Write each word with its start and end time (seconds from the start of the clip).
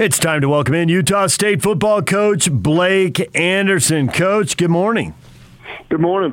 It's 0.00 0.18
time 0.18 0.40
to 0.40 0.48
welcome 0.48 0.72
in 0.76 0.88
Utah 0.88 1.26
State 1.26 1.60
football 1.60 2.00
coach 2.00 2.50
Blake 2.50 3.20
Anderson. 3.36 4.08
Coach, 4.08 4.56
good 4.56 4.70
morning. 4.70 5.12
Good 5.90 6.00
morning. 6.00 6.32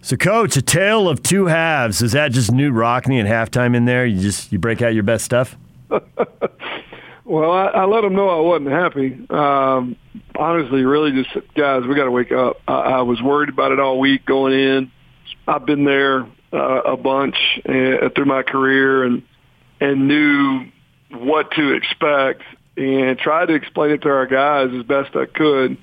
So, 0.00 0.16
coach, 0.16 0.56
a 0.56 0.62
tale 0.62 1.08
of 1.08 1.22
two 1.22 1.46
halves. 1.46 2.02
Is 2.02 2.10
that 2.12 2.32
just 2.32 2.50
Knute 2.50 2.72
Rockne 2.72 3.20
at 3.20 3.26
halftime 3.26 3.76
in 3.76 3.84
there? 3.84 4.04
You 4.04 4.20
just 4.20 4.50
you 4.50 4.58
break 4.58 4.82
out 4.82 4.92
your 4.92 5.04
best 5.04 5.24
stuff. 5.24 5.56
well, 7.24 7.52
I, 7.52 7.66
I 7.66 7.84
let 7.84 8.00
them 8.00 8.16
know 8.16 8.28
I 8.28 8.40
wasn't 8.40 8.70
happy. 8.70 9.24
Um, 9.30 9.94
honestly, 10.34 10.82
really, 10.82 11.12
just 11.12 11.32
guys, 11.54 11.84
we 11.86 11.94
got 11.94 12.06
to 12.06 12.10
wake 12.10 12.32
up. 12.32 12.60
I, 12.66 12.72
I 12.72 13.02
was 13.02 13.22
worried 13.22 13.50
about 13.50 13.70
it 13.70 13.78
all 13.78 14.00
week 14.00 14.26
going 14.26 14.52
in. 14.52 14.90
I've 15.46 15.64
been 15.64 15.84
there 15.84 16.26
uh, 16.52 16.82
a 16.86 16.96
bunch 16.96 17.36
uh, 17.64 18.08
through 18.16 18.26
my 18.26 18.42
career 18.42 19.04
and 19.04 19.22
and 19.80 20.08
knew 20.08 20.66
what 21.12 21.52
to 21.52 21.72
expect 21.72 22.42
and 22.80 23.18
tried 23.18 23.46
to 23.46 23.54
explain 23.54 23.90
it 23.90 24.02
to 24.02 24.08
our 24.08 24.26
guys 24.26 24.70
as 24.74 24.84
best 24.84 25.14
I 25.14 25.26
could. 25.26 25.76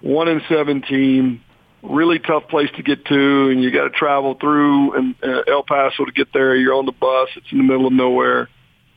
One 0.00 0.28
in 0.28 0.42
seven 0.48 0.82
team, 0.82 1.42
really 1.82 2.18
tough 2.18 2.48
place 2.48 2.70
to 2.76 2.82
get 2.82 3.04
to, 3.06 3.48
and 3.50 3.62
you 3.62 3.70
got 3.70 3.84
to 3.84 3.90
travel 3.90 4.34
through 4.34 4.96
and 4.96 5.14
uh, 5.22 5.42
El 5.46 5.62
Paso 5.62 6.04
to 6.04 6.12
get 6.12 6.32
there. 6.32 6.56
You're 6.56 6.74
on 6.74 6.86
the 6.86 6.92
bus; 6.92 7.28
it's 7.36 7.46
in 7.52 7.58
the 7.58 7.64
middle 7.64 7.86
of 7.86 7.92
nowhere. 7.92 8.48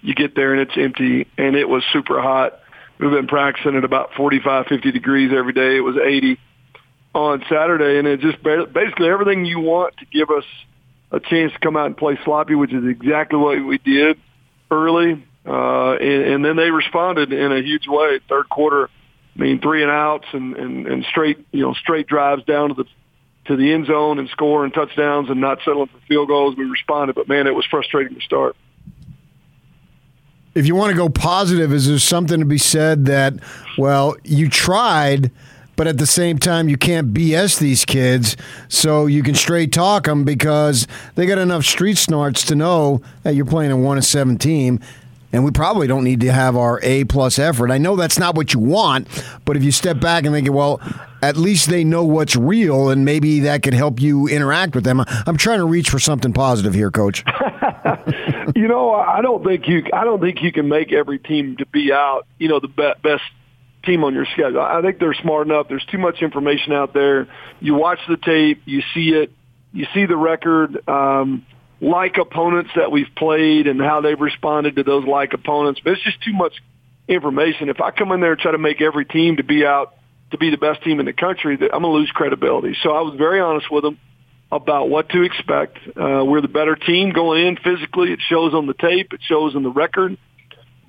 You 0.02 0.16
get 0.16 0.36
there 0.36 0.54
and 0.54 0.62
it's 0.62 0.78
empty, 0.78 1.28
and 1.38 1.56
it 1.56 1.70
was 1.70 1.84
super 1.94 2.22
hot. 2.22 2.60
We've 3.00 3.12
been 3.12 3.28
practicing 3.28 3.76
at 3.76 3.84
about 3.84 4.14
45, 4.16 4.68
50 4.68 4.92
degrees 4.92 5.32
every 5.36 5.54
day. 5.54 5.78
It 5.78 5.82
was 5.82 5.96
80 5.98 6.40
on 7.14 7.44
Saturday, 7.50 8.00
and 8.00 8.08
it 8.08 8.20
just 8.20 8.42
basically 8.42 9.10
everything 9.10 9.46
you 9.46 9.60
want 9.60 9.98
to 9.98 10.06
give 10.06 10.30
us 10.30 10.46
a 11.12 11.20
chance 11.20 11.54
to 11.54 11.60
come 11.60 11.78
out 11.78 11.86
and 11.86 11.98
play 11.98 12.18
sloppy, 12.26 12.56
which 12.56 12.74
is 12.74 12.84
exactly 12.86 13.38
what 13.38 13.64
we 13.66 13.78
did 13.78 14.18
early. 14.72 15.24
Uh, 15.46 15.94
and, 15.94 16.24
and 16.24 16.46
then 16.46 16.56
they 16.56 16.72
responded 16.72 17.34
in 17.34 17.52
a 17.52 17.62
huge 17.62 17.88
way. 17.88 18.20
Third 18.30 18.50
quarter, 18.50 18.90
I 19.36 19.40
mean, 19.40 19.60
three 19.60 19.82
and 19.82 19.92
outs 19.92 20.26
and, 20.32 20.56
and, 20.56 20.88
and 20.88 21.06
straight, 21.06 21.46
you 21.52 21.62
know, 21.62 21.74
straight 21.74 22.08
drives 22.08 22.44
down 22.46 22.70
to 22.70 22.76
the 22.76 22.86
to 23.46 23.58
the 23.58 23.74
end 23.74 23.88
zone 23.88 24.20
and 24.20 24.30
score 24.30 24.64
and 24.64 24.74
touchdowns 24.74 25.30
and 25.30 25.42
not 25.42 25.60
settling 25.66 25.88
for 25.88 26.00
field 26.08 26.30
goals. 26.30 26.56
We 26.56 26.66
responded, 26.66 27.16
but 27.16 27.28
man, 27.28 27.48
it 27.48 27.54
was 27.54 27.66
frustrating 27.66 28.16
to 28.18 28.22
start. 28.22 28.56
If 30.56 30.68
you 30.68 30.76
want 30.76 30.92
to 30.92 30.98
go 30.98 31.10
positive, 31.10 31.74
is 31.74 31.88
there 31.88 32.00
something 32.00 32.40
to 32.40 32.46
be 32.46 32.60
said 32.60 33.06
that, 33.06 33.34
well, 33.78 34.16
you 34.24 34.50
tried, 34.50 35.32
but 35.76 35.88
at 35.88 35.98
the 35.98 36.06
same 36.06 36.38
time, 36.38 36.70
you 36.70 36.78
can't 36.78 37.12
BS 37.12 37.60
these 37.60 37.86
kids, 37.86 38.38
so 38.70 39.08
you 39.08 39.24
can 39.24 39.34
straight 39.34 39.74
talk 39.74 40.06
them 40.06 40.24
because 40.24 40.88
they 41.16 41.26
got 41.26 41.40
enough 41.40 41.66
street 41.66 41.98
smarts 41.98 42.46
to 42.46 42.56
know 42.56 43.02
that 43.24 43.34
you're 43.34 43.46
playing 43.46 43.72
a 43.72 43.78
one 43.78 43.98
of 43.98 44.06
seven 44.06 44.38
team, 44.38 44.80
and 45.34 45.44
we 45.44 45.52
probably 45.52 45.88
don't 45.88 46.04
need 46.04 46.22
to 46.22 46.32
have 46.32 46.56
our 46.56 46.80
A 46.84 47.04
plus 47.04 47.38
effort. 47.40 47.72
I 47.72 47.78
know 47.78 47.96
that's 47.96 48.18
not 48.18 48.36
what 48.36 48.54
you 48.54 48.60
want, 48.60 49.08
but 49.44 49.58
if 49.58 49.64
you 49.64 49.72
step 49.72 50.00
back 50.00 50.24
and 50.24 50.34
think, 50.34 50.50
well, 50.52 50.80
at 51.22 51.36
least 51.36 51.70
they 51.70 51.84
know 51.84 52.06
what's 52.06 52.36
real, 52.36 52.90
and 52.90 53.04
maybe 53.04 53.42
that 53.42 53.64
could 53.64 53.74
help 53.74 54.00
you 54.00 54.28
interact 54.28 54.76
with 54.76 54.84
them. 54.84 55.04
I'm 55.26 55.38
trying 55.38 55.60
to 55.60 55.66
reach 55.66 55.90
for 55.90 56.00
something 56.00 56.32
positive 56.32 56.74
here, 56.74 56.92
Coach. 56.92 57.26
you 58.56 58.68
know, 58.68 58.94
I 58.94 59.22
don't 59.22 59.44
think 59.44 59.68
you. 59.68 59.84
I 59.94 60.04
don't 60.04 60.20
think 60.20 60.42
you 60.42 60.52
can 60.52 60.68
make 60.68 60.92
every 60.92 61.20
team 61.20 61.58
to 61.58 61.66
be 61.66 61.92
out. 61.92 62.26
You 62.38 62.50
know, 62.50 62.60
the 62.60 62.68
be- 62.68 62.94
best 63.02 63.24
team 63.86 64.04
on 64.04 64.14
your 64.14 64.26
schedule. 64.26 64.62
I 64.62 64.82
think 64.82 65.00
they're 65.00 65.14
smart 65.14 65.48
enough. 65.48 65.68
There's 65.68 65.86
too 65.86 65.98
much 65.98 66.22
information 66.22 66.74
out 66.74 66.94
there. 66.94 67.28
You 67.60 67.76
watch 67.76 68.00
the 68.08 68.18
tape, 68.18 68.62
you 68.66 68.82
see 68.94 69.10
it, 69.10 69.32
you 69.74 69.86
see 69.94 70.06
the 70.06 70.16
record. 70.16 70.88
Um, 70.88 71.46
like 71.84 72.18
opponents 72.18 72.72
that 72.78 72.92
we've 72.92 73.14
played 73.18 73.68
and 73.68 73.80
how 73.82 74.00
they've 74.00 74.20
responded 74.20 74.78
to 74.78 74.84
those 74.84 75.06
like 75.06 75.34
opponents. 75.34 75.82
But 75.84 75.94
it's 75.94 76.04
just 76.04 76.22
too 76.24 76.34
much 76.34 76.54
information. 77.10 77.68
If 77.68 77.82
I 77.82 77.92
come 77.92 78.12
in 78.14 78.22
there 78.22 78.32
and 78.32 78.42
try 78.42 78.54
to 78.54 78.58
make 78.58 78.82
every 78.82 79.06
team 79.06 79.38
to 79.38 79.44
be 79.44 79.66
out 79.66 79.94
to 80.32 80.38
be 80.38 80.50
the 80.50 80.58
best 80.58 80.82
team 80.84 81.00
in 81.00 81.06
the 81.06 81.14
country, 81.14 81.58
that 81.58 81.76
I'm 81.76 81.82
going 81.82 81.94
to 81.94 82.00
lose 82.00 82.12
credibility. 82.12 82.76
So 82.82 82.92
I 82.92 83.02
was 83.02 83.16
very 83.18 83.40
honest 83.40 83.70
with 83.70 83.84
them 83.84 84.00
about 84.52 84.90
what 84.90 85.10
to 85.10 85.22
expect. 85.24 85.78
Uh, 85.90 86.24
we're 86.26 86.42
the 86.42 86.48
better 86.48 86.76
team 86.76 87.12
going 87.12 87.46
in 87.46 87.58
physically. 87.58 88.14
It 88.14 88.20
shows 88.30 88.54
on 88.54 88.66
the 88.66 88.74
tape. 88.74 89.14
It 89.14 89.20
shows 89.28 89.56
on 89.56 89.64
the 89.64 89.70
record. 89.70 90.18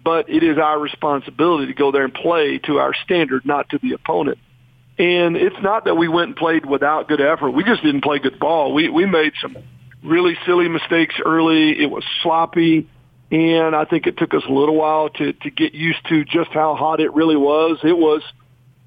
But 0.02 0.30
it 0.30 0.42
is 0.42 0.58
our 0.58 0.78
responsibility 0.78 1.66
to 1.66 1.74
go 1.74 1.90
there 1.90 2.04
and 2.04 2.14
play 2.14 2.58
to 2.66 2.78
our 2.78 2.94
standard, 3.04 3.44
not 3.44 3.70
to 3.70 3.78
the 3.82 3.92
opponent. 3.92 4.38
And 4.96 5.36
it's 5.36 5.60
not 5.60 5.86
that 5.86 5.96
we 5.96 6.08
went 6.08 6.28
and 6.28 6.36
played 6.36 6.64
without 6.64 7.08
good 7.08 7.20
effort. 7.20 7.50
We 7.50 7.64
just 7.64 7.82
didn't 7.82 8.02
play 8.02 8.20
good 8.20 8.38
ball. 8.38 8.72
We 8.72 8.88
we 8.88 9.06
made 9.06 9.32
some 9.42 9.56
really 10.04 10.36
silly 10.46 10.68
mistakes 10.68 11.14
early. 11.24 11.80
It 11.82 11.90
was 11.90 12.04
sloppy. 12.22 12.88
And 13.30 13.74
I 13.74 13.84
think 13.84 14.06
it 14.06 14.16
took 14.16 14.34
us 14.34 14.42
a 14.48 14.52
little 14.52 14.76
while 14.76 15.08
to, 15.08 15.32
to 15.32 15.50
get 15.50 15.74
used 15.74 16.06
to 16.08 16.24
just 16.24 16.50
how 16.50 16.74
hot 16.76 17.00
it 17.00 17.12
really 17.14 17.36
was. 17.36 17.78
It 17.82 17.96
was, 17.96 18.22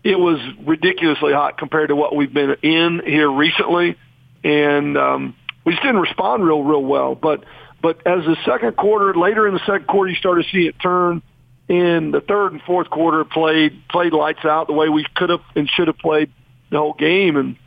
it 0.04 0.18
was 0.18 0.40
ridiculously 0.66 1.34
hot 1.34 1.58
compared 1.58 1.90
to 1.90 1.96
what 1.96 2.16
we've 2.16 2.34
been 2.34 2.56
in 2.62 3.02
here 3.06 3.30
recently. 3.30 3.98
And, 4.44 4.98
um, 4.98 5.36
we 5.66 5.74
just 5.74 5.84
didn't 5.84 6.00
respond 6.00 6.46
real, 6.46 6.64
real 6.64 6.84
well. 6.84 7.14
But, 7.14 7.44
but 7.82 7.98
as 8.08 8.24
the 8.24 8.38
second 8.46 8.78
quarter, 8.78 9.14
later 9.14 9.48
in 9.48 9.54
the 9.54 9.60
second 9.66 9.88
quarter, 9.88 10.10
you 10.10 10.16
started 10.16 10.44
to 10.44 10.50
see 10.50 10.68
it 10.68 10.76
turn. 10.80 11.22
In 11.68 12.12
the 12.12 12.22
third 12.22 12.54
and 12.54 12.62
fourth 12.62 12.90
quarter, 12.90 13.26
played 13.26 13.86
played 13.90 14.14
lights 14.14 14.46
out 14.46 14.68
the 14.68 14.74
way 14.74 14.88
we 14.88 15.06
could 15.16 15.30
have 15.30 15.42
and 15.54 15.70
should 15.70 15.88
have 15.88 15.98
played 15.98 16.32
the 16.72 16.78
whole 16.78 16.94
game. 16.94 17.36
And 17.36 17.58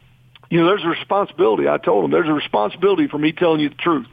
you 0.51 0.61
know, 0.61 0.67
there's 0.67 0.85
a 0.85 0.89
responsibility. 0.89 1.69
I 1.69 1.79
told 1.79 2.05
them 2.05 2.11
there's 2.11 2.29
a 2.29 2.33
responsibility 2.33 3.07
for 3.07 3.19
me 3.19 3.33
telling 3.33 3.61
you 3.61 3.69
the 3.69 3.77
truth. 3.77 4.07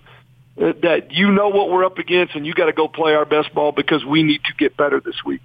That 0.55 1.11
you 1.11 1.31
know 1.31 1.49
what 1.49 1.69
we're 1.69 1.85
up 1.85 1.97
against, 1.99 2.35
and 2.35 2.45
you 2.45 2.53
got 2.53 2.65
to 2.65 2.73
go 2.73 2.87
play 2.87 3.13
our 3.13 3.25
best 3.25 3.53
ball 3.53 3.71
because 3.71 4.03
we 4.03 4.23
need 4.23 4.41
to 4.45 4.53
get 4.57 4.75
better 4.75 4.99
this 4.99 5.15
week. 5.23 5.41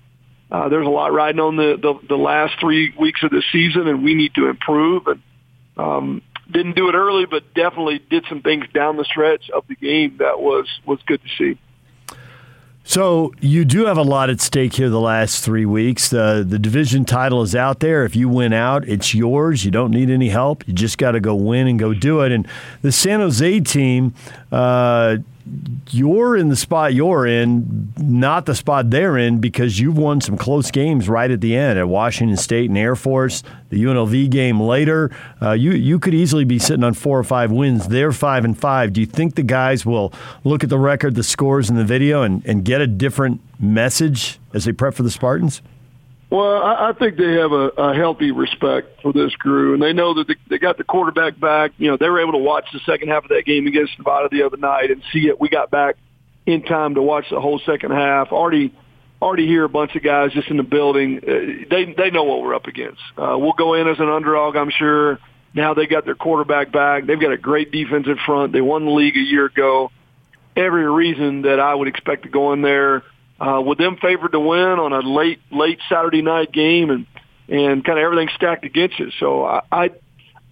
Uh, 0.50 0.68
there's 0.68 0.86
a 0.86 0.90
lot 0.90 1.12
riding 1.12 1.40
on 1.40 1.56
the, 1.56 1.76
the 1.80 2.06
the 2.08 2.16
last 2.16 2.54
three 2.60 2.94
weeks 2.98 3.22
of 3.22 3.30
the 3.30 3.42
season, 3.52 3.88
and 3.88 4.02
we 4.02 4.14
need 4.14 4.34
to 4.34 4.48
improve. 4.48 5.06
And 5.06 5.22
um, 5.76 6.22
didn't 6.50 6.76
do 6.76 6.88
it 6.88 6.94
early, 6.94 7.26
but 7.26 7.54
definitely 7.54 8.00
did 8.10 8.24
some 8.28 8.42
things 8.42 8.64
down 8.72 8.96
the 8.96 9.04
stretch 9.04 9.50
of 9.50 9.64
the 9.68 9.74
game 9.74 10.16
that 10.18 10.40
was 10.40 10.66
was 10.86 10.98
good 11.06 11.20
to 11.22 11.28
see. 11.38 11.58
So 12.84 13.32
you 13.40 13.64
do 13.64 13.86
have 13.86 13.96
a 13.96 14.02
lot 14.02 14.28
at 14.28 14.40
stake 14.40 14.74
here 14.74 14.90
the 14.90 15.00
last 15.00 15.44
three 15.44 15.64
weeks. 15.64 16.08
The 16.08 16.44
the 16.46 16.58
division 16.58 17.04
title 17.04 17.42
is 17.42 17.54
out 17.54 17.80
there. 17.80 18.04
If 18.04 18.16
you 18.16 18.28
win 18.28 18.52
out, 18.52 18.86
it's 18.88 19.14
yours. 19.14 19.64
You 19.64 19.70
don't 19.70 19.92
need 19.92 20.10
any 20.10 20.28
help. 20.30 20.66
You 20.66 20.74
just 20.74 20.98
got 20.98 21.12
to 21.12 21.20
go 21.20 21.34
win 21.34 21.68
and 21.68 21.78
go 21.78 21.94
do 21.94 22.20
it. 22.22 22.32
And 22.32 22.46
the 22.82 22.90
San 22.90 23.20
Jose 23.20 23.60
team, 23.60 24.14
uh, 24.50 25.18
you're 25.90 26.36
in 26.36 26.48
the 26.48 26.56
spot 26.56 26.94
you're 26.94 27.26
in, 27.26 27.92
not 27.98 28.46
the 28.46 28.54
spot 28.54 28.90
they're 28.90 29.18
in, 29.18 29.40
because 29.40 29.78
you've 29.78 29.98
won 29.98 30.20
some 30.20 30.36
close 30.36 30.70
games 30.70 31.08
right 31.08 31.30
at 31.30 31.40
the 31.40 31.56
end 31.56 31.78
at 31.78 31.88
Washington 31.88 32.36
State 32.36 32.70
and 32.70 32.78
Air 32.78 32.96
Force. 32.96 33.42
The 33.70 33.82
UNLV 33.82 34.30
game 34.30 34.60
later, 34.60 35.10
uh, 35.40 35.52
you 35.52 35.72
you 35.72 35.98
could 35.98 36.14
easily 36.14 36.44
be 36.44 36.58
sitting 36.58 36.84
on 36.84 36.94
four 36.94 37.18
or 37.18 37.24
five 37.24 37.50
wins. 37.50 37.88
They're 37.88 38.12
five 38.12 38.44
and 38.44 38.58
five. 38.58 38.92
Do 38.92 39.00
you 39.00 39.06
think 39.06 39.34
the 39.34 39.42
guys 39.42 39.84
will 39.84 40.12
look 40.44 40.62
at 40.62 40.70
the 40.70 40.78
record, 40.78 41.14
the 41.14 41.22
scores, 41.22 41.70
and 41.70 41.78
the 41.78 41.84
video, 41.84 42.22
and, 42.22 42.44
and 42.46 42.64
get 42.64 42.80
a 42.80 42.86
different 42.86 43.40
message 43.58 44.38
as 44.54 44.64
they 44.64 44.72
prep 44.72 44.94
for 44.94 45.02
the 45.02 45.10
Spartans? 45.10 45.62
Well, 46.32 46.62
I, 46.62 46.88
I 46.88 46.92
think 46.94 47.18
they 47.18 47.34
have 47.34 47.52
a, 47.52 47.68
a 47.76 47.94
healthy 47.94 48.30
respect 48.30 49.02
for 49.02 49.12
this 49.12 49.34
crew, 49.36 49.74
and 49.74 49.82
they 49.82 49.92
know 49.92 50.14
that 50.14 50.28
they, 50.28 50.36
they 50.48 50.58
got 50.58 50.78
the 50.78 50.84
quarterback 50.84 51.38
back. 51.38 51.72
You 51.76 51.90
know, 51.90 51.98
they 51.98 52.08
were 52.08 52.22
able 52.22 52.32
to 52.32 52.38
watch 52.38 52.64
the 52.72 52.80
second 52.86 53.08
half 53.08 53.24
of 53.24 53.28
that 53.28 53.42
game 53.44 53.66
against 53.66 53.98
Nevada 53.98 54.30
the 54.32 54.42
other 54.42 54.56
night 54.56 54.90
and 54.90 55.02
see 55.12 55.28
it. 55.28 55.38
We 55.38 55.50
got 55.50 55.70
back 55.70 55.96
in 56.46 56.62
time 56.62 56.94
to 56.94 57.02
watch 57.02 57.26
the 57.30 57.38
whole 57.38 57.60
second 57.66 57.90
half. 57.90 58.28
Already, 58.32 58.72
already 59.20 59.46
hear 59.46 59.64
a 59.64 59.68
bunch 59.68 59.94
of 59.94 60.02
guys 60.02 60.32
just 60.32 60.48
in 60.48 60.56
the 60.56 60.62
building. 60.62 61.18
Uh, 61.18 61.66
they 61.68 61.92
they 61.94 62.10
know 62.10 62.24
what 62.24 62.40
we're 62.40 62.54
up 62.54 62.66
against. 62.66 63.02
Uh, 63.18 63.36
we'll 63.38 63.52
go 63.52 63.74
in 63.74 63.86
as 63.86 64.00
an 64.00 64.08
underdog, 64.08 64.56
I'm 64.56 64.70
sure. 64.70 65.18
Now 65.52 65.74
they 65.74 65.86
got 65.86 66.06
their 66.06 66.14
quarterback 66.14 66.72
back. 66.72 67.04
They've 67.04 67.20
got 67.20 67.32
a 67.32 67.36
great 67.36 67.72
defensive 67.72 68.16
front. 68.24 68.54
They 68.54 68.62
won 68.62 68.86
the 68.86 68.92
league 68.92 69.16
a 69.16 69.20
year 69.20 69.44
ago. 69.44 69.90
Every 70.56 70.90
reason 70.90 71.42
that 71.42 71.60
I 71.60 71.74
would 71.74 71.88
expect 71.88 72.22
to 72.22 72.30
go 72.30 72.54
in 72.54 72.62
there 72.62 73.02
uh, 73.42 73.60
with 73.60 73.78
them 73.78 73.96
favored 73.96 74.32
to 74.32 74.40
win 74.40 74.78
on 74.78 74.92
a 74.92 75.00
late 75.00 75.40
late 75.50 75.80
Saturday 75.88 76.22
night 76.22 76.52
game 76.52 76.90
and 76.90 77.06
and 77.48 77.84
kind 77.84 77.98
of 77.98 78.04
everything 78.04 78.28
stacked 78.36 78.64
against 78.64 79.00
it. 79.00 79.12
So 79.18 79.44
I 79.44 79.62
I, 79.72 79.90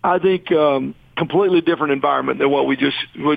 I 0.02 0.18
think 0.18 0.50
um, 0.50 0.94
completely 1.16 1.60
different 1.60 1.92
environment 1.92 2.40
than 2.40 2.50
what 2.50 2.66
we 2.66 2.76
just 2.76 2.96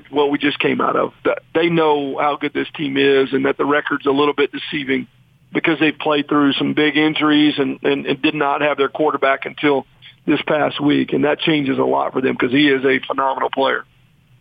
what 0.09 0.31
we 0.31 0.39
just 0.39 0.57
came 0.57 0.81
out 0.81 0.95
of. 0.95 1.13
They 1.53 1.69
know 1.69 2.17
how 2.17 2.38
good 2.38 2.53
this 2.53 2.67
team 2.75 2.97
is 2.97 3.31
and 3.31 3.45
that 3.45 3.57
the 3.57 3.65
record's 3.65 4.05
a 4.07 4.11
little 4.11 4.33
bit 4.33 4.51
deceiving 4.51 5.07
because 5.53 5.79
they've 5.79 5.97
played 5.97 6.27
through 6.27 6.53
some 6.53 6.73
big 6.73 6.97
injuries 6.97 7.55
and, 7.59 7.79
and, 7.83 8.07
and 8.07 8.21
did 8.21 8.33
not 8.33 8.61
have 8.61 8.77
their 8.77 8.89
quarterback 8.89 9.45
until 9.45 9.85
this 10.25 10.41
past 10.47 10.81
week, 10.81 11.13
and 11.13 11.25
that 11.25 11.39
changes 11.39 11.77
a 11.77 11.83
lot 11.83 12.13
for 12.13 12.21
them 12.21 12.33
because 12.33 12.51
he 12.51 12.69
is 12.69 12.83
a 12.85 13.00
phenomenal 13.05 13.51
player. 13.51 13.85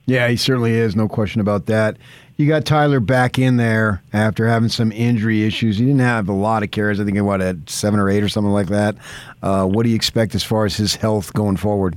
Yeah, 0.06 0.28
he 0.28 0.36
certainly 0.36 0.72
is. 0.72 0.96
No 0.96 1.08
question 1.08 1.40
about 1.40 1.66
that. 1.66 1.96
You 2.42 2.48
got 2.48 2.64
Tyler 2.64 2.98
back 2.98 3.38
in 3.38 3.56
there 3.56 4.02
after 4.12 4.48
having 4.48 4.68
some 4.68 4.90
injury 4.90 5.44
issues. 5.44 5.78
He 5.78 5.84
didn't 5.84 6.00
have 6.00 6.28
a 6.28 6.32
lot 6.32 6.64
of 6.64 6.72
carries. 6.72 6.98
I 6.98 7.04
think 7.04 7.14
he 7.14 7.20
what 7.20 7.40
at 7.40 7.70
seven 7.70 8.00
or 8.00 8.10
eight 8.10 8.20
or 8.20 8.28
something 8.28 8.52
like 8.52 8.66
that. 8.66 8.96
Uh, 9.44 9.64
what 9.64 9.84
do 9.84 9.90
you 9.90 9.94
expect 9.94 10.34
as 10.34 10.42
far 10.42 10.64
as 10.64 10.76
his 10.76 10.96
health 10.96 11.32
going 11.34 11.56
forward? 11.56 11.96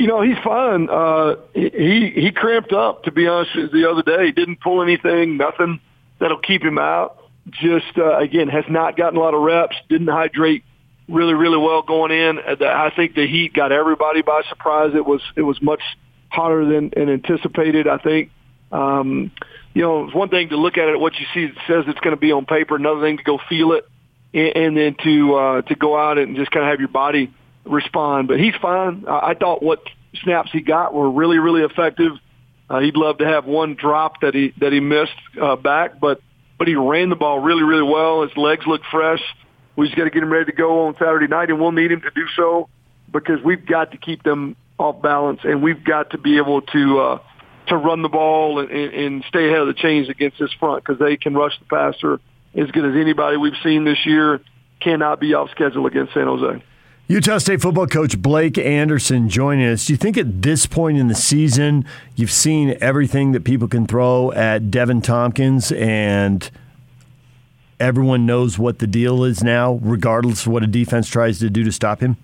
You 0.00 0.08
know, 0.08 0.20
he's 0.20 0.36
fine. 0.42 0.88
Uh, 0.90 1.36
he 1.54 2.10
he 2.12 2.32
cramped 2.32 2.72
up. 2.72 3.04
To 3.04 3.12
be 3.12 3.28
honest, 3.28 3.52
the 3.72 3.88
other 3.88 4.02
day, 4.02 4.26
he 4.26 4.32
didn't 4.32 4.60
pull 4.60 4.82
anything, 4.82 5.36
nothing 5.36 5.78
that'll 6.18 6.40
keep 6.40 6.64
him 6.64 6.76
out. 6.76 7.22
just 7.48 7.96
uh, 7.96 8.18
again 8.18 8.48
has 8.48 8.64
not 8.68 8.96
gotten 8.96 9.16
a 9.16 9.20
lot 9.20 9.32
of 9.32 9.42
reps. 9.42 9.76
Didn't 9.88 10.08
hydrate 10.08 10.64
really, 11.08 11.34
really 11.34 11.58
well 11.58 11.82
going 11.82 12.10
in. 12.10 12.40
Uh, 12.40 12.56
I 12.64 12.90
think 12.96 13.14
the 13.14 13.28
heat 13.28 13.54
got 13.54 13.70
everybody 13.70 14.22
by 14.22 14.42
surprise. 14.48 14.90
It 14.96 15.06
was 15.06 15.22
it 15.36 15.42
was 15.42 15.62
much 15.62 15.82
hotter 16.30 16.64
than, 16.64 16.90
than 16.96 17.08
anticipated. 17.08 17.86
I 17.86 17.98
think. 17.98 18.32
Um, 18.72 19.30
you 19.74 19.82
know, 19.82 20.06
it's 20.06 20.14
one 20.14 20.28
thing 20.28 20.48
to 20.48 20.56
look 20.56 20.78
at 20.78 20.88
it, 20.88 20.98
what 20.98 21.14
you 21.14 21.26
see 21.34 21.52
says 21.66 21.84
it's 21.86 22.00
going 22.00 22.16
to 22.16 22.20
be 22.20 22.32
on 22.32 22.46
paper. 22.46 22.76
Another 22.76 23.00
thing 23.00 23.18
to 23.18 23.22
go 23.22 23.38
feel 23.48 23.72
it, 23.72 23.86
and, 24.32 24.56
and 24.56 24.76
then 24.76 24.96
to 25.04 25.34
uh, 25.34 25.62
to 25.62 25.74
go 25.74 25.96
out 25.96 26.18
and 26.18 26.36
just 26.36 26.50
kind 26.50 26.64
of 26.64 26.70
have 26.70 26.80
your 26.80 26.88
body 26.88 27.32
respond. 27.64 28.28
But 28.28 28.40
he's 28.40 28.54
fine. 28.60 29.04
I, 29.06 29.30
I 29.30 29.34
thought 29.34 29.62
what 29.62 29.82
snaps 30.22 30.50
he 30.52 30.60
got 30.60 30.94
were 30.94 31.10
really, 31.10 31.38
really 31.38 31.62
effective. 31.62 32.12
Uh, 32.68 32.80
he'd 32.80 32.96
love 32.96 33.18
to 33.18 33.26
have 33.26 33.44
one 33.44 33.74
drop 33.74 34.20
that 34.22 34.34
he 34.34 34.52
that 34.58 34.72
he 34.72 34.80
missed 34.80 35.12
uh, 35.40 35.56
back, 35.56 36.00
but 36.00 36.20
but 36.58 36.66
he 36.66 36.74
ran 36.74 37.10
the 37.10 37.16
ball 37.16 37.38
really, 37.38 37.62
really 37.62 37.88
well. 37.88 38.22
His 38.22 38.36
legs 38.36 38.66
look 38.66 38.82
fresh. 38.90 39.22
We 39.76 39.86
just 39.86 39.96
got 39.96 40.04
to 40.04 40.10
get 40.10 40.22
him 40.22 40.32
ready 40.32 40.46
to 40.46 40.56
go 40.56 40.86
on 40.86 40.94
Saturday 40.94 41.26
night, 41.26 41.50
and 41.50 41.60
we'll 41.60 41.72
need 41.72 41.92
him 41.92 42.00
to 42.00 42.10
do 42.10 42.26
so 42.34 42.68
because 43.12 43.42
we've 43.44 43.64
got 43.66 43.92
to 43.92 43.98
keep 43.98 44.22
them 44.22 44.56
off 44.78 45.00
balance, 45.02 45.40
and 45.44 45.62
we've 45.62 45.84
got 45.84 46.10
to 46.10 46.18
be 46.18 46.38
able 46.38 46.62
to 46.62 46.98
uh, 46.98 47.18
to 47.68 47.76
run 47.76 48.02
the 48.02 48.08
ball 48.08 48.60
and, 48.60 48.70
and 48.70 49.24
stay 49.28 49.48
ahead 49.48 49.60
of 49.60 49.66
the 49.68 49.74
chains 49.74 50.08
against 50.08 50.38
this 50.38 50.52
front 50.54 50.84
because 50.84 50.98
they 50.98 51.16
can 51.16 51.34
rush 51.34 51.58
the 51.58 51.64
passer 51.66 52.20
as 52.54 52.70
good 52.70 52.84
as 52.84 52.96
anybody 52.96 53.36
we've 53.36 53.56
seen 53.62 53.84
this 53.84 54.04
year. 54.06 54.40
Cannot 54.80 55.20
be 55.20 55.34
off 55.34 55.50
schedule 55.50 55.86
against 55.86 56.14
San 56.14 56.26
Jose. 56.26 56.62
Utah 57.08 57.38
State 57.38 57.62
football 57.62 57.86
coach 57.86 58.20
Blake 58.20 58.58
Anderson 58.58 59.28
joining 59.28 59.66
us. 59.66 59.86
Do 59.86 59.92
you 59.92 59.96
think 59.96 60.18
at 60.18 60.42
this 60.42 60.66
point 60.66 60.98
in 60.98 61.06
the 61.06 61.14
season 61.14 61.84
you've 62.16 62.32
seen 62.32 62.76
everything 62.80 63.30
that 63.32 63.44
people 63.44 63.68
can 63.68 63.86
throw 63.86 64.32
at 64.32 64.64
Deven 64.64 65.02
Thompkins 65.02 65.70
and 65.70 66.50
everyone 67.78 68.26
knows 68.26 68.58
what 68.58 68.80
the 68.80 68.88
deal 68.88 69.22
is 69.22 69.42
now, 69.42 69.74
regardless 69.82 70.46
of 70.46 70.52
what 70.52 70.64
a 70.64 70.66
defense 70.66 71.08
tries 71.08 71.38
to 71.38 71.48
do 71.48 71.62
to 71.62 71.70
stop 71.70 72.00
him? 72.00 72.16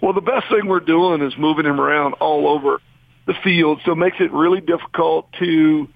Well, 0.00 0.12
the 0.12 0.20
best 0.20 0.48
thing 0.48 0.68
we're 0.68 0.80
doing 0.80 1.20
is 1.20 1.36
moving 1.36 1.66
him 1.66 1.80
around 1.80 2.14
all 2.14 2.48
over 2.48 2.80
the 3.26 3.34
field, 3.44 3.80
so 3.84 3.92
it 3.92 3.96
makes 3.96 4.16
it 4.20 4.32
really 4.32 4.60
difficult 4.60 5.32
to 5.38 5.88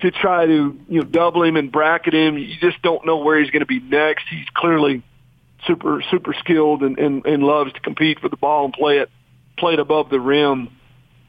to 0.00 0.10
try 0.10 0.46
to 0.46 0.78
you 0.88 1.00
know 1.00 1.04
double 1.04 1.42
him 1.44 1.56
and 1.56 1.70
bracket 1.70 2.14
him. 2.14 2.36
You 2.36 2.56
just 2.60 2.82
don't 2.82 3.06
know 3.06 3.18
where 3.18 3.40
he's 3.40 3.50
going 3.50 3.60
to 3.60 3.66
be 3.66 3.80
next. 3.80 4.24
He's 4.28 4.48
clearly 4.54 5.02
super 5.66 6.02
super 6.10 6.34
skilled 6.34 6.82
and, 6.82 6.98
and, 6.98 7.24
and 7.24 7.42
loves 7.42 7.72
to 7.72 7.80
compete 7.80 8.18
for 8.18 8.28
the 8.28 8.36
ball 8.36 8.64
and 8.64 8.74
play 8.74 8.98
it 8.98 9.10
play 9.56 9.74
it 9.74 9.78
above 9.78 10.10
the 10.10 10.20
rim. 10.20 10.68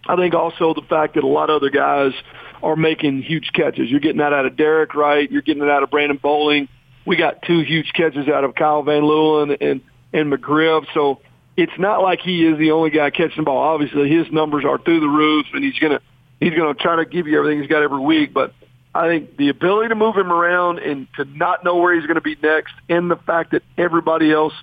I 0.08 0.16
think 0.16 0.34
also 0.34 0.74
the 0.74 0.82
fact 0.82 1.16
that 1.16 1.24
a 1.24 1.28
lot 1.28 1.50
of 1.50 1.58
other 1.58 1.70
guys 1.70 2.14
are 2.62 2.76
making 2.76 3.22
huge 3.22 3.52
catches. 3.54 3.90
You're 3.90 4.00
getting 4.00 4.18
that 4.18 4.34
out 4.34 4.46
of 4.46 4.56
Derek 4.56 4.96
Wright. 4.96 5.30
You're 5.32 5.42
getting 5.42 5.64
it 5.64 5.70
out 5.70 5.84
of 5.84 5.92
Brandon 5.92 6.18
Bowling. 6.22 6.68
We 7.06 7.16
got 7.16 7.42
two 7.42 7.60
huge 7.60 7.92
catches 7.94 8.28
out 8.28 8.44
of 8.44 8.56
Kyle 8.56 8.84
Van 8.84 9.04
Leeuwen 9.04 9.58
and, 9.60 9.82
and 10.14 10.32
McGriff. 10.32 10.86
So 10.94 11.20
it's 11.56 11.78
not 11.78 12.02
like 12.02 12.20
he 12.20 12.46
is 12.46 12.58
the 12.58 12.72
only 12.72 12.90
guy 12.90 13.10
catching 13.10 13.38
the 13.38 13.44
ball. 13.44 13.60
Obviously, 13.60 14.10
his 14.10 14.32
numbers 14.32 14.66
are 14.66 14.78
through 14.78 15.00
the 15.00 15.08
roof, 15.08 15.46
and 15.54 15.64
he's 15.64 15.78
gonna 15.80 16.02
he's 16.40 16.54
gonna 16.54 16.74
try 16.74 16.96
to 16.98 17.06
give 17.06 17.28
you 17.28 17.38
everything 17.38 17.62
he's 17.62 17.70
got 17.70 17.84
every 17.84 18.00
week. 18.00 18.34
But 18.34 18.54
I 18.96 19.08
think 19.08 19.38
the 19.38 19.50
ability 19.50 19.90
to 19.90 19.96
move 19.96 20.16
him 20.16 20.32
around 20.32 20.80
and 20.80 21.08
to 21.16 21.26
not 21.26 21.64
know 21.64 21.78
where 21.78 21.96
he's 21.96 22.06
going 22.06 22.16
to 22.16 22.22
be 22.22 22.36
next, 22.42 22.74
and 22.90 23.10
the 23.10 23.16
fact 23.16 23.52
that 23.52 23.64
everybody 23.78 24.32
else 24.32 24.54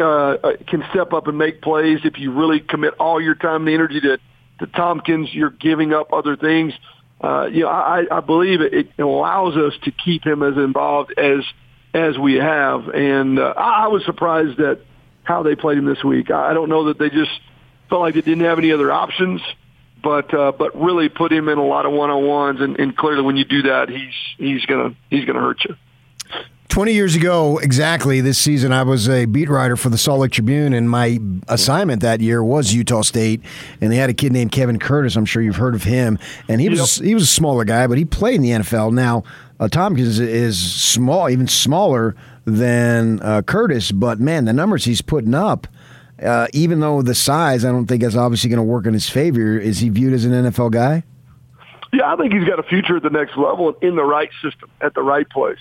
uh, 0.00 0.04
uh, 0.04 0.52
can 0.66 0.84
step 0.90 1.12
up 1.12 1.28
and 1.28 1.38
make 1.38 1.62
plays. 1.62 2.00
If 2.04 2.18
you 2.18 2.32
really 2.32 2.60
commit 2.60 2.94
all 2.98 3.20
your 3.20 3.34
time 3.34 3.66
and 3.66 3.74
energy 3.74 4.00
to 4.00 4.18
to 4.60 4.66
Thompkins, 4.66 5.32
you're 5.32 5.50
giving 5.50 5.92
up 5.92 6.12
other 6.12 6.36
things. 6.36 6.72
Uh, 7.20 7.46
you 7.46 7.62
know, 7.62 7.68
I, 7.68 8.04
I 8.10 8.20
believe 8.20 8.60
it, 8.60 8.88
allows 8.98 9.56
us 9.56 9.72
to 9.84 9.90
keep 9.92 10.24
him 10.24 10.42
as 10.42 10.56
involved 10.56 11.14
as 11.16 11.44
as 11.94 12.18
we 12.18 12.34
have, 12.34 12.88
and 12.88 13.38
uh, 13.38 13.54
I, 13.56 13.88
was 13.88 14.04
surprised 14.04 14.60
at 14.60 14.80
how 15.28 15.44
they 15.44 15.54
played 15.54 15.78
him 15.78 15.84
this 15.84 16.02
week. 16.02 16.30
I 16.30 16.54
don't 16.54 16.68
know 16.68 16.86
that 16.86 16.98
they 16.98 17.10
just 17.10 17.30
felt 17.88 18.00
like 18.00 18.14
they 18.14 18.22
didn't 18.22 18.44
have 18.44 18.58
any 18.58 18.72
other 18.72 18.90
options 18.90 19.40
but 20.02 20.32
uh, 20.32 20.52
but 20.52 20.74
really 20.80 21.08
put 21.08 21.32
him 21.32 21.48
in 21.48 21.58
a 21.58 21.66
lot 21.66 21.86
of 21.86 21.92
one 21.92 22.10
on 22.10 22.24
ones, 22.24 22.60
and, 22.60 22.78
and 22.78 22.96
clearly 22.96 23.22
when 23.22 23.36
you 23.36 23.44
do 23.44 23.62
that, 23.62 23.88
he's 23.88 24.14
he's 24.36 24.64
gonna 24.66 24.94
he's 25.10 25.24
gonna 25.24 25.40
hurt 25.40 25.64
you. 25.64 25.76
20 26.68 26.92
years 26.92 27.16
ago, 27.16 27.58
exactly 27.58 28.20
this 28.20 28.38
season, 28.38 28.72
I 28.72 28.82
was 28.82 29.08
a 29.08 29.24
beat 29.24 29.48
writer 29.48 29.74
for 29.74 29.88
the 29.88 29.98
Salt 29.98 30.20
Lake 30.20 30.32
Tribune, 30.32 30.74
and 30.74 30.88
my 30.88 31.18
assignment 31.48 32.02
that 32.02 32.20
year 32.20 32.44
was 32.44 32.72
Utah 32.74 33.00
State. 33.00 33.40
And 33.80 33.90
they 33.90 33.96
had 33.96 34.10
a 34.10 34.14
kid 34.14 34.32
named 34.32 34.52
Kevin 34.52 34.78
Curtis. 34.78 35.16
I'm 35.16 35.24
sure 35.24 35.42
you've 35.42 35.56
heard 35.56 35.74
of 35.74 35.82
him. 35.82 36.18
And 36.46 36.60
he 36.60 36.68
was 36.68 36.98
yep. 36.98 37.06
he 37.06 37.14
was 37.14 37.24
a 37.24 37.26
smaller 37.26 37.64
guy, 37.64 37.86
but 37.86 37.98
he 37.98 38.04
played 38.04 38.36
in 38.36 38.42
the 38.42 38.50
NFL. 38.50 38.92
Now, 38.92 39.24
uh, 39.58 39.68
Thompkins 39.68 40.20
is 40.20 40.58
small, 40.58 41.28
even 41.30 41.48
smaller 41.48 42.14
than 42.56 43.20
uh, 43.20 43.42
Curtis, 43.42 43.92
but 43.92 44.20
man, 44.20 44.44
the 44.44 44.52
numbers 44.52 44.84
he's 44.84 45.02
putting 45.02 45.34
up 45.34 45.66
uh, 46.22 46.48
even 46.52 46.80
though 46.80 47.02
the 47.02 47.14
size, 47.14 47.64
I 47.64 47.70
don't 47.70 47.86
think 47.86 48.02
is 48.02 48.16
obviously 48.16 48.50
going 48.50 48.58
to 48.58 48.64
work 48.64 48.86
in 48.86 48.94
his 48.94 49.08
favor. 49.08 49.58
Is 49.58 49.78
he 49.78 49.88
viewed 49.88 50.12
as 50.12 50.24
an 50.24 50.32
NFL 50.32 50.72
guy? 50.72 51.04
Yeah, 51.92 52.12
I 52.12 52.16
think 52.16 52.32
he's 52.32 52.44
got 52.44 52.58
a 52.58 52.64
future 52.64 52.96
at 52.96 53.02
the 53.02 53.10
next 53.10 53.36
level 53.36 53.72
in 53.80 53.96
the 53.96 54.04
right 54.04 54.30
system, 54.42 54.70
at 54.80 54.94
the 54.94 55.02
right 55.02 55.28
place. 55.28 55.58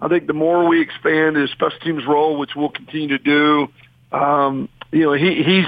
I 0.00 0.08
think 0.08 0.26
the 0.26 0.32
more 0.32 0.66
we 0.66 0.80
expand 0.80 1.36
his 1.36 1.50
special 1.50 1.78
teams 1.80 2.06
role, 2.06 2.38
which 2.38 2.50
we'll 2.54 2.70
continue 2.70 3.08
to 3.08 3.18
do, 3.18 3.68
um, 4.16 4.68
you 4.92 5.04
know, 5.04 5.12
he, 5.12 5.42
he's 5.42 5.66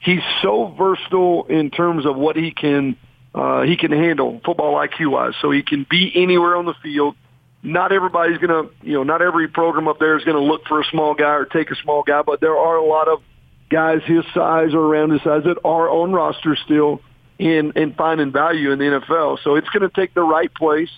he's 0.00 0.22
so 0.42 0.74
versatile 0.78 1.44
in 1.46 1.70
terms 1.70 2.06
of 2.06 2.16
what 2.16 2.36
he 2.36 2.50
can 2.50 2.96
uh, 3.34 3.62
he 3.62 3.76
can 3.76 3.90
handle 3.90 4.40
football 4.44 4.74
IQ 4.74 5.10
wise. 5.10 5.34
So 5.40 5.50
he 5.50 5.62
can 5.62 5.86
be 5.88 6.12
anywhere 6.14 6.56
on 6.56 6.66
the 6.66 6.74
field. 6.82 7.16
Not 7.62 7.92
everybody's 7.92 8.38
going 8.38 8.50
to, 8.50 8.74
you 8.82 8.94
know, 8.94 9.04
not 9.04 9.22
every 9.22 9.46
program 9.48 9.86
up 9.86 9.98
there 9.98 10.18
is 10.18 10.24
going 10.24 10.36
to 10.36 10.42
look 10.42 10.66
for 10.66 10.80
a 10.80 10.84
small 10.84 11.14
guy 11.14 11.34
or 11.34 11.44
take 11.44 11.70
a 11.70 11.76
small 11.76 12.02
guy, 12.02 12.22
but 12.22 12.40
there 12.40 12.56
are 12.56 12.76
a 12.76 12.84
lot 12.84 13.08
of 13.08 13.22
guys 13.70 14.00
his 14.04 14.24
size 14.34 14.74
or 14.74 14.80
around 14.80 15.10
his 15.10 15.22
size 15.22 15.44
that 15.44 15.58
are 15.64 15.88
on 15.88 16.12
roster 16.12 16.56
still 16.56 17.00
in 17.38 17.72
in 17.76 17.94
finding 17.94 18.32
value 18.32 18.70
in 18.72 18.78
the 18.78 18.84
NFL. 18.84 19.38
So 19.42 19.54
it's 19.54 19.68
going 19.68 19.88
to 19.88 19.94
take 19.94 20.14
the 20.14 20.22
right 20.22 20.52
place. 20.52 20.90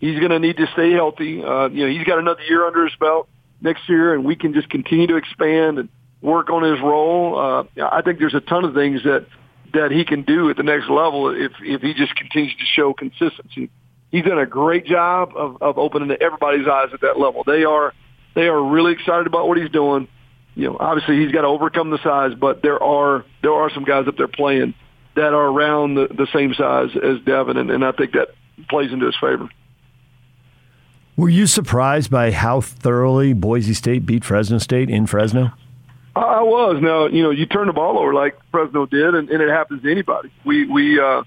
He's 0.00 0.18
going 0.18 0.30
to 0.30 0.38
need 0.38 0.56
to 0.56 0.66
stay 0.72 0.92
healthy. 0.92 1.42
Uh, 1.42 1.68
you 1.68 1.86
know, 1.86 1.92
he's 1.92 2.06
got 2.06 2.18
another 2.18 2.42
year 2.42 2.66
under 2.66 2.84
his 2.84 2.94
belt 2.98 3.28
next 3.60 3.88
year, 3.88 4.14
and 4.14 4.24
we 4.24 4.34
can 4.34 4.54
just 4.54 4.70
continue 4.70 5.06
to 5.08 5.16
expand 5.16 5.78
and 5.78 5.88
work 6.22 6.50
on 6.50 6.62
his 6.62 6.80
role. 6.80 7.38
Uh, 7.38 7.82
I 7.82 8.02
think 8.02 8.18
there's 8.18 8.34
a 8.34 8.40
ton 8.40 8.64
of 8.64 8.74
things 8.74 9.02
that 9.04 9.26
that 9.72 9.90
he 9.90 10.04
can 10.04 10.22
do 10.22 10.50
at 10.50 10.56
the 10.56 10.62
next 10.62 10.88
level 10.88 11.30
if 11.30 11.52
if 11.60 11.82
he 11.82 11.94
just 11.94 12.14
continues 12.16 12.54
to 12.56 12.64
show 12.64 12.92
consistency. 12.92 13.70
He's 14.10 14.24
done 14.24 14.38
a 14.38 14.46
great 14.46 14.86
job 14.86 15.32
of, 15.36 15.62
of 15.62 15.78
opening 15.78 16.10
everybody's 16.20 16.66
eyes 16.66 16.88
at 16.92 17.00
that 17.02 17.18
level. 17.18 17.44
They 17.46 17.64
are 17.64 17.94
they 18.34 18.48
are 18.48 18.62
really 18.62 18.92
excited 18.92 19.26
about 19.26 19.48
what 19.48 19.58
he's 19.58 19.70
doing 19.70 20.08
you 20.54 20.66
know, 20.66 20.76
obviously 20.78 21.18
he's 21.18 21.32
got 21.32 21.42
to 21.42 21.46
overcome 21.46 21.90
the 21.90 22.02
size, 22.02 22.34
but 22.34 22.62
there 22.62 22.82
are 22.82 23.24
there 23.42 23.52
are 23.52 23.70
some 23.70 23.84
guys 23.84 24.06
up 24.08 24.16
there 24.16 24.28
playing 24.28 24.74
that 25.14 25.32
are 25.32 25.46
around 25.46 25.94
the, 25.94 26.08
the 26.08 26.26
same 26.32 26.54
size 26.54 26.90
as 26.96 27.18
Deven, 27.20 27.56
and, 27.56 27.70
and 27.70 27.84
I 27.84 27.92
think 27.92 28.12
that 28.12 28.28
plays 28.68 28.92
into 28.92 29.06
his 29.06 29.16
favor. 29.20 29.48
Were 31.16 31.28
you 31.28 31.46
surprised 31.46 32.10
by 32.10 32.30
how 32.30 32.60
thoroughly 32.60 33.32
Boise 33.32 33.74
State 33.74 34.06
beat 34.06 34.24
Fresno 34.24 34.58
State 34.58 34.88
in 34.88 35.06
Fresno? 35.06 35.52
I 36.16 36.42
was. 36.42 36.82
Now, 36.82 37.06
you 37.06 37.22
know, 37.22 37.30
you 37.30 37.46
turn 37.46 37.66
the 37.66 37.72
ball 37.72 37.98
over 37.98 38.12
like 38.12 38.38
Fresno 38.50 38.86
did, 38.86 39.14
and, 39.14 39.28
and 39.30 39.42
it 39.42 39.48
happens 39.48 39.82
to 39.82 39.90
anybody. 39.90 40.32
We, 40.44 40.66
we, 40.66 40.98
uh, 40.98 41.22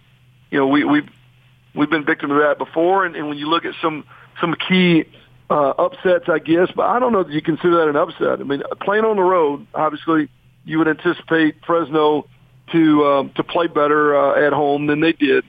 you 0.51 0.59
know, 0.59 0.67
we, 0.67 0.83
we've, 0.83 1.09
we've 1.75 1.89
been 1.89 2.05
victim 2.05 2.31
of 2.31 2.37
that 2.37 2.57
before. 2.57 3.05
And, 3.05 3.15
and 3.15 3.27
when 3.27 3.37
you 3.37 3.49
look 3.49 3.65
at 3.65 3.73
some, 3.81 4.05
some 4.39 4.55
key 4.67 5.05
uh, 5.49 5.69
upsets, 5.77 6.25
I 6.27 6.39
guess, 6.39 6.69
but 6.75 6.83
I 6.83 6.99
don't 6.99 7.11
know 7.11 7.23
that 7.23 7.31
you 7.31 7.41
consider 7.41 7.77
that 7.77 7.89
an 7.89 7.95
upset. 7.95 8.39
I 8.39 8.43
mean, 8.43 8.63
playing 8.81 9.05
on 9.05 9.17
the 9.17 9.23
road, 9.23 9.67
obviously, 9.73 10.29
you 10.65 10.77
would 10.79 10.87
anticipate 10.87 11.55
Fresno 11.65 12.27
to 12.71 13.05
um, 13.05 13.31
to 13.35 13.43
play 13.43 13.67
better 13.67 14.15
uh, 14.15 14.47
at 14.47 14.53
home 14.53 14.87
than 14.87 15.01
they 15.01 15.11
did, 15.11 15.43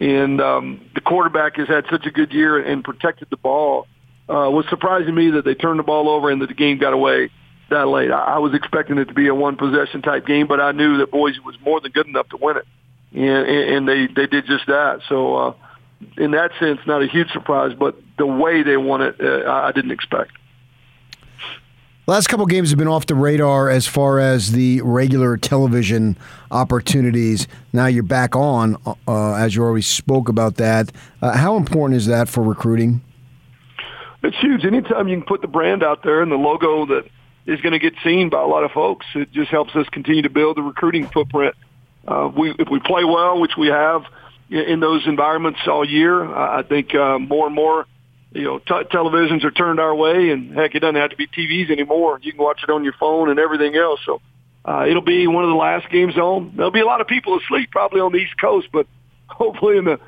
and 0.00 0.40
um, 0.40 0.80
the 0.94 1.00
quarterback 1.00 1.56
has 1.56 1.68
had 1.68 1.84
such 1.90 2.06
a 2.06 2.10
good 2.10 2.32
year 2.32 2.58
and 2.58 2.82
protected 2.82 3.28
the 3.30 3.36
ball. 3.36 3.86
Uh, 4.26 4.48
was 4.50 4.64
surprising 4.70 5.14
me 5.14 5.30
that 5.32 5.44
they 5.44 5.54
turned 5.54 5.78
the 5.78 5.82
ball 5.84 6.08
over 6.08 6.30
and 6.30 6.40
that 6.40 6.48
the 6.48 6.54
game 6.54 6.78
got 6.78 6.94
away 6.94 7.30
that 7.68 7.86
late. 7.86 8.10
I, 8.10 8.36
I 8.36 8.38
was 8.38 8.54
expecting 8.54 8.96
it 8.96 9.04
to 9.06 9.14
be 9.14 9.28
a 9.28 9.34
one 9.34 9.56
possession 9.56 10.00
type 10.00 10.26
game, 10.26 10.46
but 10.46 10.60
I 10.60 10.72
knew 10.72 10.96
that 10.98 11.10
Boise 11.10 11.40
was 11.40 11.56
more 11.62 11.78
than 11.80 11.92
good 11.92 12.06
enough 12.06 12.28
to 12.30 12.38
win 12.38 12.56
it, 12.56 12.66
and, 13.12 13.46
and 13.46 13.88
they 13.88 14.06
they 14.06 14.26
did 14.26 14.46
just 14.46 14.66
that. 14.66 15.00
So. 15.08 15.36
Uh, 15.36 15.54
in 16.16 16.32
that 16.32 16.50
sense, 16.58 16.80
not 16.86 17.02
a 17.02 17.06
huge 17.06 17.30
surprise, 17.32 17.74
but 17.78 17.96
the 18.18 18.26
way 18.26 18.62
they 18.62 18.76
won 18.76 19.02
it, 19.02 19.20
uh, 19.20 19.50
I 19.50 19.72
didn't 19.72 19.90
expect. 19.90 20.32
Last 22.06 22.26
couple 22.26 22.44
games 22.44 22.68
have 22.68 22.78
been 22.78 22.86
off 22.86 23.06
the 23.06 23.14
radar 23.14 23.70
as 23.70 23.86
far 23.86 24.20
as 24.20 24.52
the 24.52 24.82
regular 24.82 25.38
television 25.38 26.18
opportunities. 26.50 27.48
Now 27.72 27.86
you're 27.86 28.02
back 28.02 28.36
on, 28.36 28.76
uh, 29.08 29.34
as 29.34 29.56
you 29.56 29.62
already 29.62 29.80
spoke 29.80 30.28
about 30.28 30.56
that. 30.56 30.92
Uh, 31.22 31.34
how 31.34 31.56
important 31.56 31.96
is 31.96 32.04
that 32.06 32.28
for 32.28 32.42
recruiting? 32.42 33.00
It's 34.22 34.36
huge. 34.38 34.66
Anytime 34.66 35.08
you 35.08 35.16
can 35.16 35.26
put 35.26 35.40
the 35.40 35.48
brand 35.48 35.82
out 35.82 36.02
there 36.02 36.20
and 36.20 36.30
the 36.30 36.36
logo 36.36 36.84
that 36.86 37.08
is 37.46 37.60
going 37.62 37.72
to 37.72 37.78
get 37.78 37.94
seen 38.04 38.28
by 38.28 38.42
a 38.42 38.46
lot 38.46 38.64
of 38.64 38.72
folks, 38.72 39.06
it 39.14 39.32
just 39.32 39.50
helps 39.50 39.74
us 39.74 39.86
continue 39.88 40.22
to 40.22 40.30
build 40.30 40.58
the 40.58 40.62
recruiting 40.62 41.06
footprint. 41.06 41.54
Uh, 42.06 42.30
we, 42.36 42.50
if 42.58 42.68
we 42.70 42.80
play 42.80 43.04
well, 43.04 43.40
which 43.40 43.56
we 43.56 43.68
have 43.68 44.04
in 44.50 44.80
those 44.80 45.02
environments 45.06 45.60
all 45.66 45.88
year, 45.88 46.24
I 46.24 46.62
think 46.62 46.94
uh, 46.94 47.18
more 47.18 47.46
and 47.46 47.54
more 47.54 47.86
you 48.34 48.42
know, 48.42 48.58
t- 48.58 48.88
televisions 48.92 49.44
are 49.44 49.52
turned 49.52 49.78
our 49.78 49.94
way, 49.94 50.30
and 50.30 50.52
heck, 50.54 50.74
it 50.74 50.80
doesn't 50.80 50.96
have 50.96 51.10
to 51.10 51.16
be 51.16 51.28
TVs 51.28 51.70
anymore. 51.70 52.18
You 52.20 52.32
can 52.32 52.42
watch 52.42 52.60
it 52.64 52.70
on 52.70 52.82
your 52.82 52.94
phone 52.98 53.30
and 53.30 53.38
everything 53.38 53.76
else. 53.76 54.00
So 54.04 54.20
uh, 54.64 54.86
it'll 54.88 55.02
be 55.02 55.26
one 55.28 55.44
of 55.44 55.50
the 55.50 55.56
last 55.56 55.88
games 55.90 56.16
on. 56.16 56.52
There'll 56.56 56.72
be 56.72 56.80
a 56.80 56.86
lot 56.86 57.00
of 57.00 57.06
people 57.06 57.38
asleep 57.38 57.70
probably 57.70 58.00
on 58.00 58.12
the 58.12 58.18
East 58.18 58.34
Coast, 58.40 58.68
but 58.72 58.86
hopefully 59.28 59.78
in 59.78 59.84
the 59.84 60.00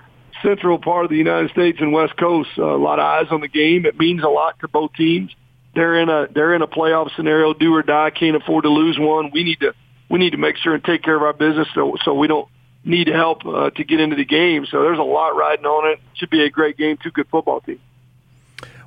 central 0.42 0.78
part 0.78 1.04
of 1.04 1.10
the 1.10 1.16
United 1.16 1.50
States 1.52 1.78
and 1.80 1.92
West 1.92 2.16
Coast, 2.16 2.50
uh, 2.58 2.64
a 2.64 2.76
lot 2.76 2.98
of 2.98 3.04
eyes 3.04 3.26
on 3.30 3.40
the 3.40 3.48
game. 3.48 3.86
It 3.86 3.98
means 3.98 4.22
a 4.22 4.28
lot 4.28 4.58
to 4.60 4.68
both 4.68 4.92
teams. 4.94 5.30
They're 5.74 6.00
in 6.00 6.08
a 6.08 6.26
they're 6.34 6.54
in 6.54 6.62
a 6.62 6.66
playoff 6.66 7.14
scenario, 7.16 7.52
do 7.54 7.74
or 7.74 7.82
die. 7.82 8.10
Can't 8.10 8.34
afford 8.34 8.64
to 8.64 8.70
lose 8.70 8.98
one. 8.98 9.30
We 9.32 9.44
need 9.44 9.60
to 9.60 9.72
we 10.08 10.18
need 10.18 10.30
to 10.30 10.38
make 10.38 10.56
sure 10.56 10.74
and 10.74 10.82
take 10.82 11.02
care 11.02 11.14
of 11.14 11.22
our 11.22 11.34
business 11.34 11.68
so 11.74 11.96
so 12.02 12.14
we 12.14 12.26
don't 12.26 12.48
need 12.86 13.08
help 13.08 13.44
uh, 13.44 13.70
to 13.70 13.84
get 13.84 14.00
into 14.00 14.16
the 14.16 14.24
game. 14.24 14.66
So 14.66 14.82
there's 14.82 14.98
a 14.98 15.02
lot 15.02 15.36
riding 15.36 15.66
on 15.66 15.92
it. 15.92 16.00
Should 16.14 16.30
be 16.30 16.44
a 16.44 16.50
great 16.50 16.76
game. 16.76 16.96
Two 17.02 17.10
good 17.10 17.28
football 17.28 17.60
teams. 17.60 17.80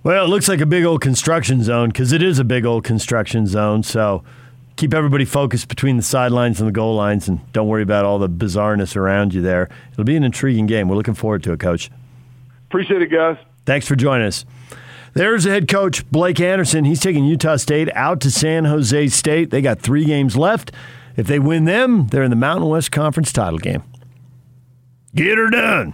Well, 0.01 0.23
it 0.23 0.29
looks 0.29 0.47
like 0.47 0.61
a 0.61 0.65
big 0.65 0.85
old 0.85 1.01
construction 1.01 1.61
zone 1.61 1.89
because 1.89 2.13
it 2.13 2.23
is 2.23 2.39
a 2.39 2.45
big 2.45 2.65
old 2.65 2.85
construction 2.85 3.45
zone. 3.45 3.83
So 3.83 4.23
keep 4.77 4.93
everybody 4.93 5.25
focused 5.25 5.67
between 5.67 5.97
the 5.97 6.03
sidelines 6.03 6.61
and 6.61 6.67
the 6.67 6.71
goal 6.71 6.95
lines 6.95 7.27
and 7.27 7.39
don't 7.51 7.67
worry 7.67 7.83
about 7.83 8.05
all 8.05 8.17
the 8.17 8.29
bizarreness 8.29 8.95
around 8.95 9.33
you 9.33 9.41
there. 9.41 9.69
It'll 9.91 10.05
be 10.05 10.15
an 10.15 10.23
intriguing 10.23 10.67
game. 10.67 10.87
We're 10.87 10.95
looking 10.95 11.15
forward 11.15 11.43
to 11.43 11.51
it, 11.51 11.59
Coach. 11.59 11.91
Appreciate 12.69 13.01
it, 13.01 13.11
guys. 13.11 13.37
Thanks 13.65 13.87
for 13.87 13.97
joining 13.97 14.27
us. 14.27 14.45
There's 15.13 15.43
the 15.43 15.49
head 15.49 15.67
coach, 15.67 16.09
Blake 16.09 16.39
Anderson. 16.39 16.85
He's 16.85 17.01
taking 17.01 17.25
Utah 17.25 17.57
State 17.57 17.89
out 17.93 18.21
to 18.21 18.31
San 18.31 18.65
Jose 18.65 19.07
State. 19.07 19.49
They 19.49 19.61
got 19.61 19.81
three 19.81 20.05
games 20.05 20.37
left. 20.37 20.71
If 21.17 21.27
they 21.27 21.39
win 21.39 21.65
them, 21.65 22.07
they're 22.07 22.23
in 22.23 22.29
the 22.29 22.37
Mountain 22.37 22.69
West 22.69 22.91
Conference 22.93 23.33
title 23.33 23.59
game. 23.59 23.83
Get 25.15 25.37
her 25.37 25.49
done. 25.49 25.93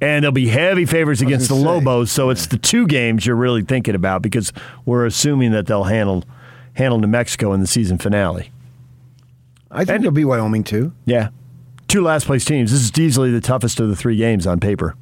And 0.00 0.24
they'll 0.24 0.32
be 0.32 0.48
heavy 0.48 0.84
favorites 0.84 1.20
against 1.20 1.48
the 1.48 1.54
Lobos, 1.54 2.10
so 2.10 2.30
it's 2.30 2.46
the 2.46 2.58
two 2.58 2.88
games 2.88 3.24
you're 3.24 3.36
really 3.36 3.62
thinking 3.62 3.94
about 3.94 4.20
because 4.20 4.52
we're 4.84 5.06
assuming 5.06 5.52
that 5.52 5.66
they'll 5.66 5.84
handle 5.84 6.24
handle 6.74 6.98
New 6.98 7.06
Mexico 7.06 7.52
in 7.52 7.60
the 7.60 7.66
season 7.66 7.98
finale. 7.98 8.50
I 9.70 9.84
think 9.84 10.00
it'll 10.00 10.10
be 10.10 10.24
Wyoming 10.24 10.64
too. 10.64 10.92
Yeah. 11.04 11.28
Two 11.86 12.02
last 12.02 12.26
place 12.26 12.44
teams. 12.44 12.72
This 12.72 12.80
is 12.80 12.98
easily 12.98 13.30
the 13.30 13.40
toughest 13.40 13.78
of 13.78 13.88
the 13.88 13.96
three 13.96 14.16
games 14.16 14.46
on 14.46 14.58
paper. 14.58 14.96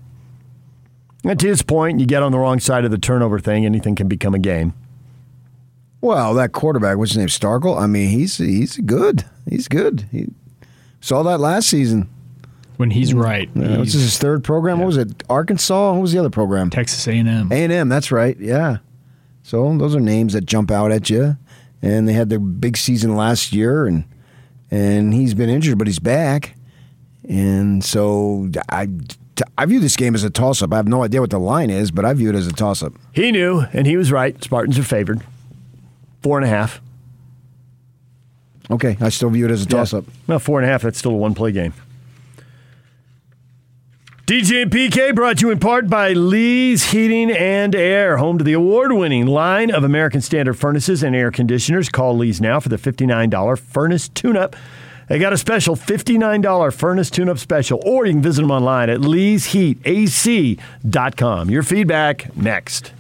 And 1.25 1.39
to 1.41 1.49
his 1.49 1.63
point, 1.63 2.01
you 2.01 2.07
get 2.07 2.23
on 2.23 2.33
the 2.33 2.39
wrong 2.39 2.61
side 2.61 2.85
of 2.85 2.91
the 2.91 2.99
turnover 2.99 3.39
thing, 3.39 3.65
anything 3.65 3.95
can 3.95 4.09
become 4.09 4.35
a 4.35 4.39
game. 4.39 4.75
Well, 6.01 6.35
that 6.35 6.53
quarterback, 6.53 6.97
what's 6.97 7.13
his 7.13 7.19
name, 7.19 7.29
Starkel? 7.29 7.81
I 7.81 7.87
mean, 7.87 8.09
he's 8.09 8.39
he's 8.39 8.79
good. 8.79 9.25
He's 9.49 9.69
good. 9.69 10.07
He 10.11 10.29
saw 11.01 11.23
that 11.25 11.39
last 11.41 11.69
season. 11.69 12.09
When 12.81 12.91
he's 12.91 13.13
mm. 13.13 13.23
right. 13.23 13.51
Yeah, 13.55 13.77
what's 13.77 13.93
he's 13.93 14.01
his 14.01 14.17
third 14.17 14.43
program? 14.43 14.79
What 14.79 14.87
was 14.87 14.97
it? 14.97 15.23
Arkansas? 15.29 15.93
What 15.93 16.01
was 16.01 16.13
the 16.13 16.19
other 16.19 16.31
program? 16.31 16.71
Texas 16.71 17.07
A&M. 17.07 17.53
A&M, 17.53 17.91
that's 17.91 18.11
right. 18.11 18.41
Yeah. 18.41 18.79
So 19.43 19.77
those 19.77 19.95
are 19.95 20.01
names 20.01 20.33
that 20.33 20.47
jump 20.47 20.71
out 20.71 20.91
at 20.91 21.11
you. 21.11 21.37
And 21.83 22.09
they 22.09 22.15
had 22.15 22.31
their 22.31 22.39
big 22.39 22.79
season 22.79 23.17
last 23.17 23.53
year, 23.53 23.85
and 23.85 24.05
and 24.71 25.13
he's 25.13 25.35
been 25.35 25.51
injured, 25.51 25.77
but 25.77 25.89
he's 25.89 25.99
back. 25.99 26.57
And 27.29 27.85
so 27.85 28.49
I, 28.71 28.89
I 29.59 29.67
view 29.67 29.81
this 29.81 29.97
game 29.97 30.15
as 30.15 30.25
a 30.25 30.31
toss 30.31 30.63
up. 30.63 30.73
I 30.73 30.77
have 30.77 30.89
no 30.89 31.05
idea 31.05 31.21
what 31.21 31.29
the 31.29 31.39
line 31.39 31.69
is, 31.69 31.91
but 31.91 32.07
I 32.07 32.15
view 32.15 32.31
it 32.31 32.35
as 32.35 32.47
a 32.47 32.53
toss 32.53 32.83
up. 32.83 32.95
He 33.13 33.31
knew, 33.31 33.67
and 33.75 33.87
he 33.87 33.99
was 33.99 34.11
right. 34.11 34.43
Spartans 34.43 34.79
are 34.79 34.85
favored. 34.85 35.21
Four 36.23 36.39
and 36.39 36.47
a 36.47 36.49
half. 36.49 36.81
Okay, 38.71 38.97
I 39.03 39.11
still 39.11 39.29
view 39.29 39.45
it 39.45 39.51
as 39.51 39.65
a 39.65 39.67
toss 39.67 39.93
up. 39.93 40.07
Well, 40.27 40.39
four 40.39 40.61
and 40.61 40.67
a 40.67 40.73
half, 40.73 40.81
that's 40.81 40.99
still 40.99 41.13
a 41.13 41.17
one 41.17 41.35
play 41.35 41.53
game. 41.53 41.75
DJ 44.31 44.63
and 44.63 44.71
PK 44.71 45.13
brought 45.13 45.39
to 45.39 45.47
you 45.47 45.51
in 45.51 45.59
part 45.59 45.89
by 45.89 46.13
Lee's 46.13 46.93
Heating 46.93 47.33
and 47.33 47.75
Air, 47.75 48.19
home 48.19 48.39
to 48.39 48.45
the 48.45 48.53
award 48.53 48.93
winning 48.93 49.27
line 49.27 49.73
of 49.73 49.83
American 49.83 50.21
Standard 50.21 50.55
furnaces 50.55 51.03
and 51.03 51.17
air 51.17 51.33
conditioners. 51.33 51.89
Call 51.89 52.17
Lee's 52.17 52.41
now 52.41 52.61
for 52.61 52.69
the 52.69 52.77
$59 52.77 53.59
furnace 53.59 54.09
tune 54.09 54.37
up. 54.37 54.55
They 55.09 55.19
got 55.19 55.33
a 55.33 55.37
special 55.37 55.75
$59 55.75 56.73
furnace 56.73 57.11
tune 57.11 57.29
up 57.29 57.39
special, 57.39 57.83
or 57.85 58.07
you 58.07 58.13
can 58.13 58.23
visit 58.23 58.43
them 58.43 58.53
online 58.53 58.89
at 58.89 59.01
leesheatac.com. 59.01 61.51
Your 61.51 61.65
feedback 61.65 62.37
next. 62.37 62.93